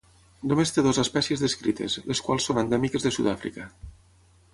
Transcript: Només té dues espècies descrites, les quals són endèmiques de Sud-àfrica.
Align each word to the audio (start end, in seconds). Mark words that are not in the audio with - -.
Només 0.51 0.69
té 0.77 0.83
dues 0.85 0.99
espècies 1.03 1.43
descrites, 1.45 1.97
les 2.13 2.21
quals 2.29 2.47
són 2.49 2.61
endèmiques 2.63 3.07
de 3.09 3.13
Sud-àfrica. 3.19 3.67